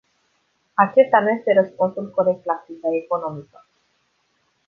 Acesta 0.73 1.19
nu 1.19 1.29
este 1.29 1.53
răspunsul 1.53 2.11
corect 2.11 2.45
la 2.45 2.61
criza 2.65 2.87
economică. 3.03 3.65